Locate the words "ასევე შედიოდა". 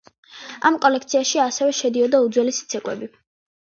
1.45-2.25